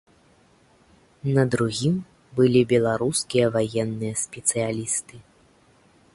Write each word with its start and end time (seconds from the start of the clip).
На 1.35 1.43
другім 1.55 1.93
былі 2.39 2.61
беларускія 2.73 3.45
ваенныя 3.59 4.13
спецыялісты. 4.25 5.15